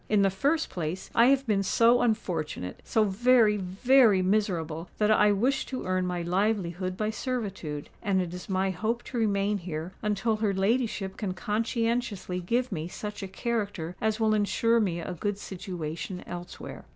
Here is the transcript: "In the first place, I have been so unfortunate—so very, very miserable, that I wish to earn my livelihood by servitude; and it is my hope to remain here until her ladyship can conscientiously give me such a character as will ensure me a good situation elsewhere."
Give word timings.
"In 0.09 0.23
the 0.23 0.31
first 0.31 0.71
place, 0.71 1.11
I 1.13 1.27
have 1.27 1.45
been 1.45 1.61
so 1.61 2.01
unfortunate—so 2.01 3.03
very, 3.03 3.57
very 3.57 4.23
miserable, 4.23 4.89
that 4.97 5.11
I 5.11 5.31
wish 5.31 5.63
to 5.67 5.85
earn 5.85 6.07
my 6.07 6.23
livelihood 6.23 6.97
by 6.97 7.11
servitude; 7.11 7.87
and 8.01 8.19
it 8.19 8.33
is 8.33 8.49
my 8.49 8.71
hope 8.71 9.03
to 9.03 9.19
remain 9.19 9.59
here 9.59 9.91
until 10.01 10.37
her 10.37 10.55
ladyship 10.55 11.17
can 11.17 11.35
conscientiously 11.35 12.39
give 12.39 12.71
me 12.71 12.87
such 12.87 13.21
a 13.21 13.27
character 13.27 13.95
as 14.01 14.19
will 14.19 14.33
ensure 14.33 14.79
me 14.79 14.99
a 14.99 15.13
good 15.13 15.37
situation 15.37 16.23
elsewhere." 16.25 16.85